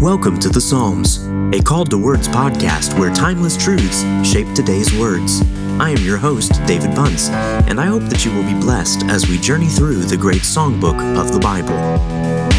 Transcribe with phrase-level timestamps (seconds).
[0.00, 5.42] Welcome to the Psalms, a Called to Words podcast where timeless truths shape today's words.
[5.78, 9.28] I am your host, David Bunce, and I hope that you will be blessed as
[9.28, 12.49] we journey through the great songbook of the Bible.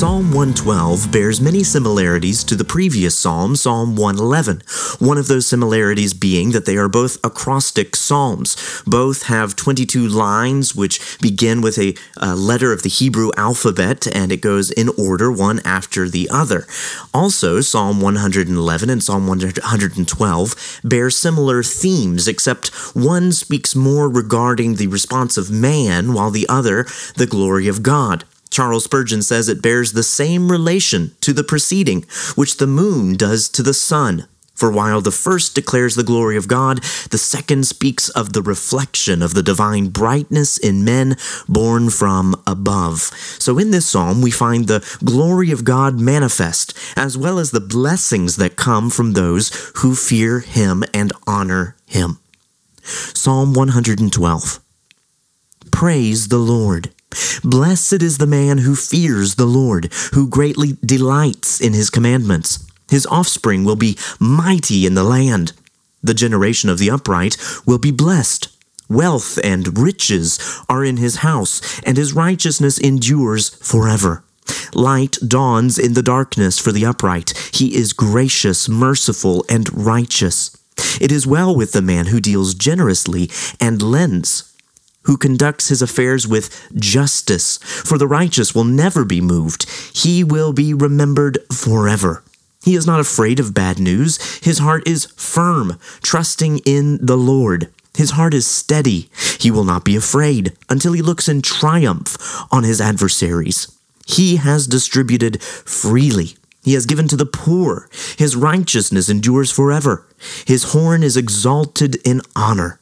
[0.00, 4.62] Psalm 112 bears many similarities to the previous psalm, Psalm 111.
[4.98, 8.82] One of those similarities being that they are both acrostic psalms.
[8.86, 14.32] Both have 22 lines which begin with a, a letter of the Hebrew alphabet and
[14.32, 16.66] it goes in order, one after the other.
[17.12, 24.86] Also, Psalm 111 and Psalm 112 bear similar themes, except one speaks more regarding the
[24.86, 26.86] response of man, while the other
[27.16, 28.24] the glory of God.
[28.50, 32.04] Charles Spurgeon says it bears the same relation to the preceding,
[32.34, 34.26] which the moon does to the sun.
[34.60, 39.22] For while the first declares the glory of God, the second speaks of the reflection
[39.22, 41.16] of the divine brightness in men
[41.48, 43.10] born from above.
[43.38, 47.60] So in this psalm, we find the glory of God manifest, as well as the
[47.60, 52.18] blessings that come from those who fear Him and honor Him.
[52.82, 54.60] Psalm 112
[55.70, 56.90] Praise the Lord.
[57.42, 62.64] Blessed is the man who fears the Lord, who greatly delights in his commandments.
[62.88, 65.52] His offspring will be mighty in the land.
[66.02, 67.36] The generation of the upright
[67.66, 68.48] will be blessed.
[68.88, 74.24] Wealth and riches are in his house, and his righteousness endures forever.
[74.74, 77.32] Light dawns in the darkness for the upright.
[77.52, 80.56] He is gracious, merciful, and righteous.
[81.00, 83.30] It is well with the man who deals generously
[83.60, 84.49] and lends
[85.10, 89.68] who conducts his affairs with justice, for the righteous will never be moved.
[89.92, 92.22] He will be remembered forever.
[92.62, 94.38] He is not afraid of bad news.
[94.38, 97.72] His heart is firm, trusting in the Lord.
[97.96, 99.10] His heart is steady.
[99.40, 102.16] He will not be afraid until he looks in triumph
[102.52, 103.66] on his adversaries.
[104.06, 106.36] He has distributed freely.
[106.62, 107.88] He has given to the poor.
[108.16, 110.06] His righteousness endures forever.
[110.46, 112.79] His horn is exalted in honor.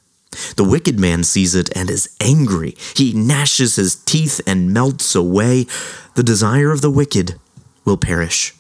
[0.56, 2.76] The wicked man sees it and is angry.
[2.94, 5.66] He gnashes his teeth and melts away.
[6.14, 7.34] The desire of the wicked
[7.84, 8.54] will perish.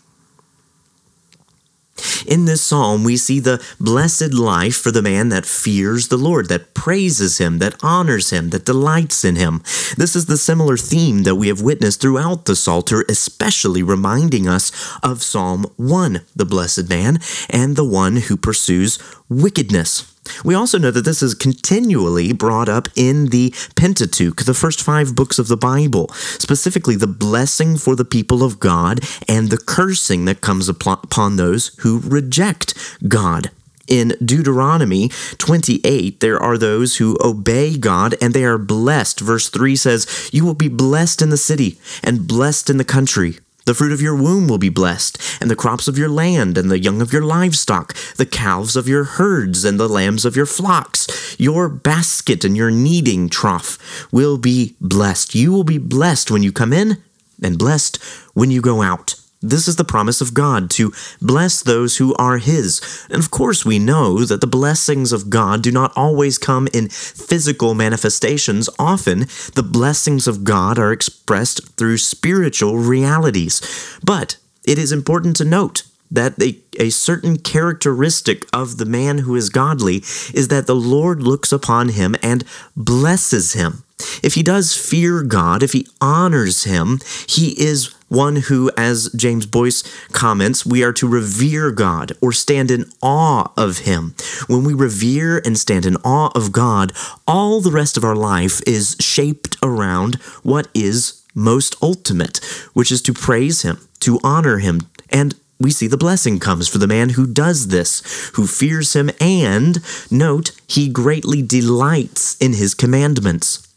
[2.26, 6.48] In this psalm, we see the blessed life for the man that fears the Lord,
[6.48, 9.62] that praises him, that honors him, that delights in him.
[9.96, 14.70] This is the similar theme that we have witnessed throughout the Psalter, especially reminding us
[15.02, 17.18] of Psalm 1, the blessed man,
[17.50, 18.98] and the one who pursues
[19.28, 20.14] wickedness.
[20.44, 25.14] We also know that this is continually brought up in the Pentateuch, the first five
[25.14, 26.08] books of the Bible,
[26.38, 31.68] specifically the blessing for the people of God and the cursing that comes upon those
[31.80, 32.74] who reject
[33.06, 33.50] God.
[33.88, 35.08] In Deuteronomy
[35.38, 39.20] 28, there are those who obey God and they are blessed.
[39.20, 43.38] Verse 3 says, You will be blessed in the city and blessed in the country.
[43.68, 46.70] The fruit of your womb will be blessed, and the crops of your land, and
[46.70, 50.46] the young of your livestock, the calves of your herds, and the lambs of your
[50.46, 51.36] flocks.
[51.38, 55.34] Your basket and your kneading trough will be blessed.
[55.34, 57.02] You will be blessed when you come in,
[57.42, 58.02] and blessed
[58.32, 59.16] when you go out.
[59.40, 63.06] This is the promise of God to bless those who are His.
[63.08, 66.88] And of course, we know that the blessings of God do not always come in
[66.88, 68.68] physical manifestations.
[68.78, 73.62] Often, the blessings of God are expressed through spiritual realities.
[74.02, 79.36] But it is important to note that a, a certain characteristic of the man who
[79.36, 79.96] is godly
[80.34, 82.44] is that the Lord looks upon him and
[82.76, 83.84] blesses him.
[84.22, 89.46] If he does fear God, if he honors him, he is one who, as James
[89.46, 89.82] Boice
[90.12, 94.14] comments, we are to revere God or stand in awe of Him.
[94.46, 96.92] When we revere and stand in awe of God,
[97.26, 102.38] all the rest of our life is shaped around what is most ultimate,
[102.72, 106.78] which is to praise Him, to honor Him, and we see the blessing comes for
[106.78, 112.74] the man who does this, who fears him, and, note, he greatly delights in his
[112.74, 113.67] commandments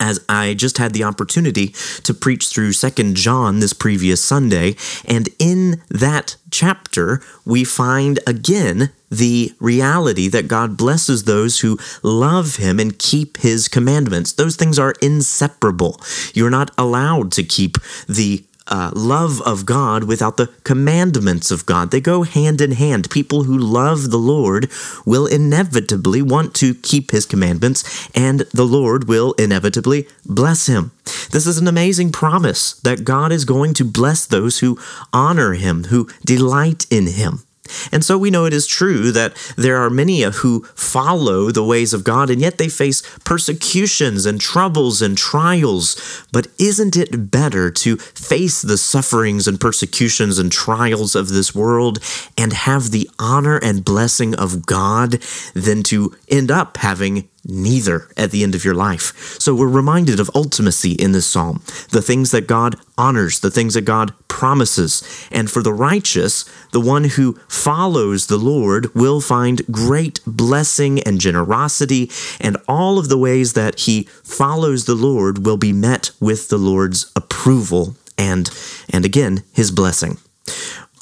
[0.00, 1.68] as I just had the opportunity
[2.02, 8.90] to preach through Second John this previous Sunday, and in that chapter we find again
[9.10, 14.32] the reality that God blesses those who love him and keep his commandments.
[14.32, 16.00] Those things are inseparable.
[16.32, 17.76] You're not allowed to keep
[18.08, 21.90] the uh, love of God without the commandments of God.
[21.90, 23.10] They go hand in hand.
[23.10, 24.70] People who love the Lord
[25.04, 30.92] will inevitably want to keep his commandments, and the Lord will inevitably bless him.
[31.30, 34.78] This is an amazing promise that God is going to bless those who
[35.12, 37.42] honor him, who delight in him.
[37.90, 41.94] And so we know it is true that there are many who follow the ways
[41.94, 46.26] of God and yet they face persecutions and troubles and trials.
[46.32, 52.00] But isn't it better to face the sufferings and persecutions and trials of this world
[52.36, 55.20] and have the honor and blessing of God
[55.54, 59.38] than to end up having neither at the end of your life.
[59.40, 63.74] So we're reminded of ultimacy in this psalm the things that God honors, the things
[63.74, 65.02] that God promises.
[65.30, 71.20] And for the righteous, the one who follows the Lord will find great blessing and
[71.20, 72.10] generosity,
[72.40, 76.58] and all of the ways that he follows the Lord will be met with the
[76.58, 78.50] Lord's approval and
[78.90, 80.18] and again his blessing.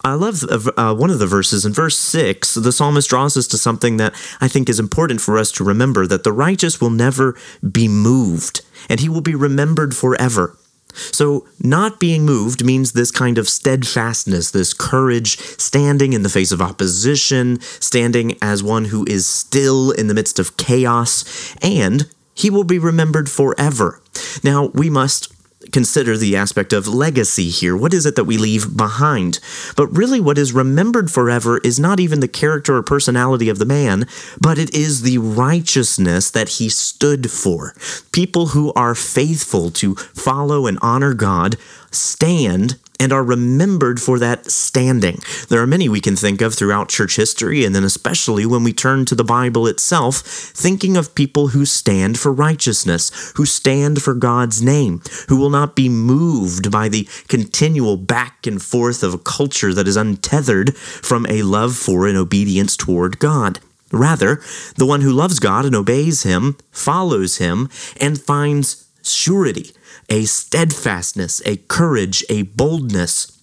[0.05, 0.43] I love
[0.77, 2.55] uh, one of the verses in verse 6.
[2.55, 6.07] The psalmist draws us to something that I think is important for us to remember
[6.07, 7.37] that the righteous will never
[7.69, 10.57] be moved, and he will be remembered forever.
[10.95, 16.53] So, not being moved means this kind of steadfastness, this courage, standing in the face
[16.53, 22.51] of opposition, standing as one who is still in the midst of chaos, and he
[22.51, 24.03] will be remembered forever.
[24.43, 25.33] Now, we must
[25.71, 27.77] consider the aspect of legacy here.
[27.77, 29.39] What is it that we leave behind?
[29.77, 33.65] But really, what is remembered forever is not even the character or personality of the
[33.65, 34.07] man,
[34.41, 37.75] but it is the righteousness that he stood for.
[38.13, 41.57] People who are faithful to follow and honor God
[41.91, 45.19] stand and are remembered for that standing.
[45.49, 48.73] There are many we can think of throughout church history, and then especially when we
[48.73, 54.15] turn to the Bible itself, thinking of people who stand for righteousness, who stand for
[54.15, 59.19] God's name, who will not be moved by the continual back and forth of a
[59.19, 63.59] culture that is untethered from a love for and obedience toward God.
[63.91, 64.41] Rather,
[64.77, 67.69] the one who loves God and obeys Him, follows Him,
[68.01, 69.73] and finds surety
[70.09, 73.39] a steadfastness, a courage, a boldness.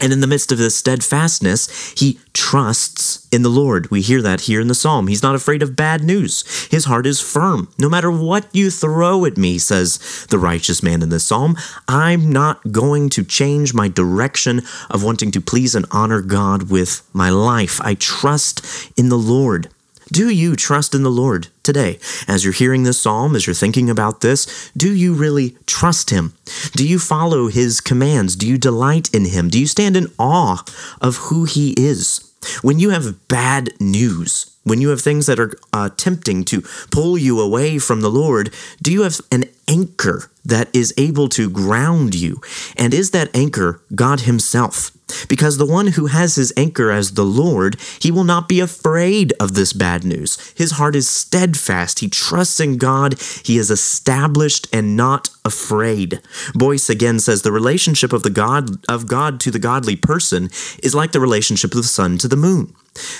[0.00, 3.90] And in the midst of this steadfastness, he trusts in the Lord.
[3.90, 5.08] We hear that here in the psalm.
[5.08, 6.66] He's not afraid of bad news.
[6.70, 7.68] His heart is firm.
[7.78, 11.56] No matter what you throw at me, says the righteous man in this psalm,
[11.86, 17.06] I'm not going to change my direction of wanting to please and honor God with
[17.12, 17.78] my life.
[17.82, 18.64] I trust
[18.98, 19.68] in the Lord.
[20.12, 22.00] Do you trust in the Lord today?
[22.26, 26.34] As you're hearing this psalm, as you're thinking about this, do you really trust Him?
[26.72, 28.34] Do you follow His commands?
[28.34, 29.48] Do you delight in Him?
[29.48, 30.64] Do you stand in awe
[31.00, 32.26] of who He is?
[32.62, 37.16] When you have bad news, when you have things that are uh, tempting to pull
[37.16, 38.52] you away from the Lord,
[38.82, 42.40] do you have an anchor that is able to ground you?
[42.76, 44.90] And is that anchor God Himself?
[45.26, 49.32] Because the one who has his anchor as the Lord, he will not be afraid
[49.40, 50.36] of this bad news.
[50.56, 52.00] His heart is steadfast.
[52.00, 53.20] He trusts in God.
[53.44, 56.20] He is established and not afraid.
[56.54, 60.50] Boice again says the relationship of the God of God to the godly person
[60.82, 62.74] is like the relationship of the sun to the moon.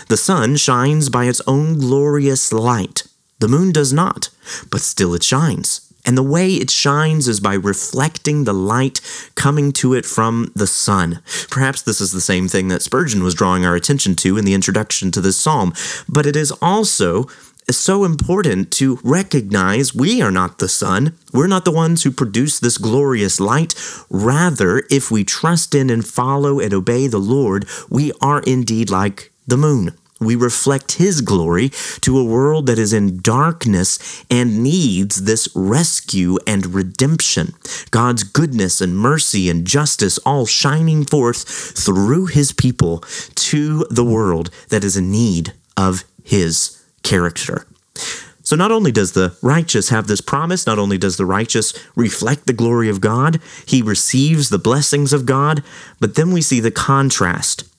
[0.09, 3.05] The sun shines by its own glorious light.
[3.39, 4.29] The moon does not,
[4.71, 5.90] but still it shines.
[6.07, 9.01] And the way it shines is by reflecting the light
[9.35, 11.23] coming to it from the sun.
[11.51, 14.55] Perhaps this is the same thing that Spurgeon was drawing our attention to in the
[14.55, 15.73] introduction to this psalm,
[16.09, 17.27] but it is also
[17.71, 21.17] so important to recognize we are not the sun.
[21.33, 23.75] We're not the ones who produce this glorious light.
[24.09, 29.31] Rather, if we trust in and follow and obey the Lord, we are indeed like
[29.47, 31.71] the moon we reflect His glory
[32.03, 37.55] to a world that is in darkness and needs this rescue and redemption.
[37.91, 42.99] God's goodness and mercy and justice all shining forth through His people
[43.37, 47.67] to the world that is in need of His character.
[48.43, 52.47] So, not only does the righteous have this promise, not only does the righteous reflect
[52.47, 55.63] the glory of God, he receives the blessings of God,
[56.01, 57.70] but then we see the contrast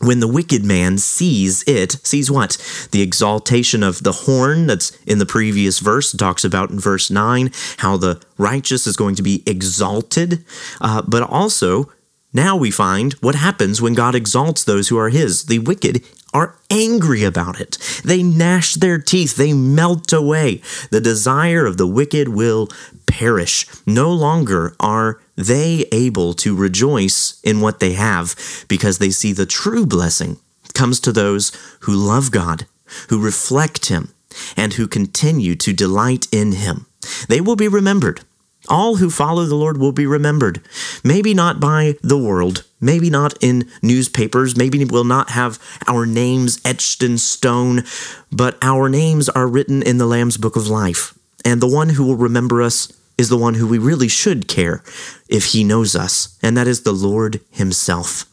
[0.00, 2.56] when the wicked man sees it, sees what?
[2.92, 7.50] The exaltation of the horn that's in the previous verse, talks about in verse 9,
[7.78, 10.44] how the righteous is going to be exalted.
[10.80, 11.90] Uh, but also,
[12.32, 15.46] now we find what happens when God exalts those who are his.
[15.46, 17.78] The wicked are angry about it.
[18.04, 20.60] They gnash their teeth, they melt away.
[20.90, 22.68] The desire of the wicked will
[23.06, 23.66] perish.
[23.86, 28.34] No longer are they able to rejoice in what they have
[28.66, 30.36] because they see the true blessing
[30.74, 32.66] comes to those who love God,
[33.08, 34.12] who reflect Him,
[34.56, 36.86] and who continue to delight in Him.
[37.28, 38.20] They will be remembered.
[38.68, 40.60] All who follow the Lord will be remembered.
[41.02, 46.60] Maybe not by the world, maybe not in newspapers, maybe we'll not have our names
[46.64, 47.84] etched in stone,
[48.32, 51.16] but our names are written in the Lamb's Book of Life.
[51.44, 54.82] And the one who will remember us is the one who we really should care
[55.28, 58.24] if he knows us, and that is the Lord himself.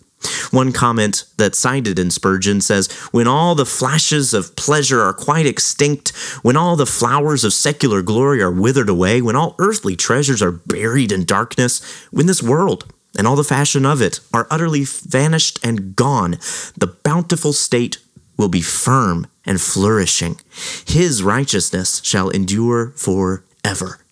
[0.51, 5.45] One comment that's cited in Spurgeon says, When all the flashes of pleasure are quite
[5.45, 6.09] extinct,
[6.41, 10.51] when all the flowers of secular glory are withered away, when all earthly treasures are
[10.51, 15.59] buried in darkness, when this world and all the fashion of it are utterly vanished
[15.63, 16.31] and gone,
[16.77, 17.97] the bountiful state
[18.37, 20.39] will be firm and flourishing.
[20.85, 24.04] His righteousness shall endure forever.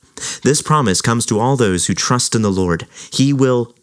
[0.43, 2.87] This promise comes to all those who trust in the Lord.
[3.11, 3.75] He will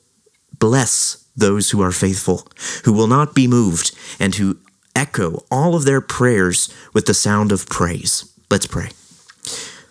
[0.58, 2.46] bless those who are faithful,
[2.84, 4.58] who will not be moved, and who
[4.94, 8.30] echo all of their prayers with the sound of praise.
[8.50, 8.90] Let's pray.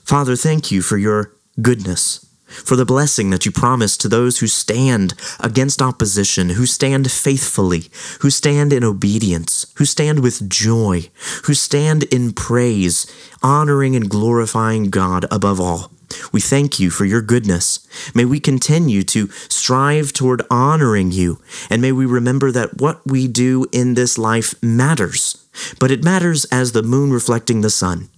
[0.03, 4.47] Father, thank you for your goodness for the blessing that you promise to those who
[4.47, 7.83] stand against opposition, who stand faithfully,
[8.21, 11.09] who stand in obedience, who stand with joy,
[11.45, 13.05] who stand in praise,
[13.43, 15.91] honoring and glorifying God above all.
[16.31, 17.87] We thank you for your goodness.
[18.13, 21.39] May we continue to strive toward honoring you,
[21.69, 25.45] and may we remember that what we do in this life matters,
[25.79, 28.09] but it matters as the moon reflecting the sun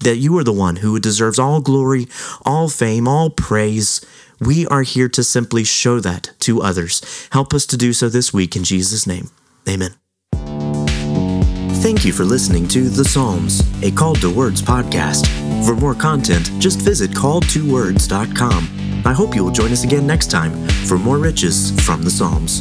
[0.00, 2.06] that you are the one who deserves all glory,
[2.44, 4.04] all fame, all praise.
[4.40, 7.28] We are here to simply show that to others.
[7.32, 9.30] Help us to do so this week in Jesus' name.
[9.68, 9.94] Amen.
[11.82, 15.26] Thank you for listening to The Psalms, a Called to Words podcast.
[15.66, 19.02] For more content, just visit calledtowords.com.
[19.04, 20.52] I hope you will join us again next time
[20.86, 22.60] for more riches from the Psalms.